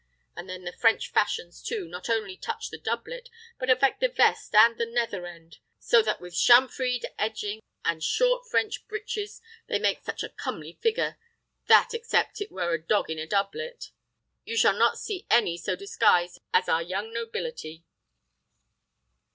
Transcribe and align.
And 0.35 0.49
then 0.49 0.63
the 0.63 0.73
French 0.73 1.11
fashions, 1.11 1.61
too, 1.61 1.87
not 1.87 2.09
only 2.09 2.35
touch 2.35 2.71
the 2.71 2.79
doublet, 2.79 3.29
but 3.59 3.69
affect 3.69 3.99
the 3.99 4.07
vest 4.09 4.55
and 4.55 4.75
the 4.75 4.85
nether 4.87 5.27
end; 5.27 5.59
so 5.77 6.01
that, 6.01 6.19
with 6.19 6.33
chamfreed 6.33 7.05
edging, 7.19 7.61
and 7.85 8.03
short 8.03 8.47
French 8.49 8.87
breeches, 8.87 9.41
they 9.67 9.77
make 9.77 10.03
such 10.03 10.23
a 10.23 10.29
comely 10.29 10.79
figure, 10.81 11.19
that 11.67 11.93
except 11.93 12.41
it 12.41 12.51
were 12.51 12.73
a 12.73 12.81
dog 12.83 13.11
in 13.11 13.19
a 13.19 13.27
doublet, 13.27 13.91
you 14.43 14.57
shall 14.57 14.73
not 14.73 14.97
see 14.97 15.27
any 15.29 15.55
so 15.55 15.75
disguised 15.75 16.39
as 16.51 16.67
our 16.67 16.81
young 16.81 17.13
nobility." 17.13 17.85